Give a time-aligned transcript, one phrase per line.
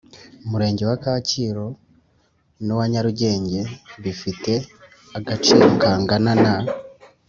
[0.49, 1.67] Murenge wa Kacyiru
[2.65, 3.61] n uwa Nyarugenge
[4.03, 4.53] bifite
[5.17, 6.55] agaciro kangana na